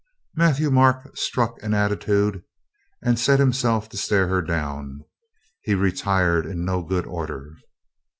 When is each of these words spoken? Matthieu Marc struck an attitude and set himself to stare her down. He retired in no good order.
Matthieu 0.33 0.71
Marc 0.71 1.15
struck 1.15 1.61
an 1.61 1.75
attitude 1.75 2.41
and 3.03 3.19
set 3.19 3.37
himself 3.39 3.87
to 3.89 3.97
stare 3.97 4.27
her 4.29 4.41
down. 4.41 5.01
He 5.61 5.75
retired 5.75 6.47
in 6.47 6.65
no 6.65 6.81
good 6.81 7.05
order. 7.05 7.53